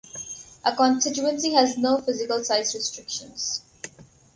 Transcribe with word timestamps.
A 0.65 0.75
constituency 0.75 1.53
has 1.53 1.77
no 1.77 1.99
physical 2.01 2.43
size 2.43 2.73
restrictions. 2.73 3.61